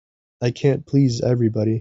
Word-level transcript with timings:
I 0.41 0.49
can't 0.49 0.83
please 0.87 1.21
everybody. 1.21 1.79